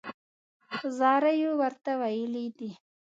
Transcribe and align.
په 0.77 0.85
زاریو 0.97 1.51
یې 1.53 1.57
ورته 1.61 1.91
ویلي 2.01 2.45
دي. 2.57 2.71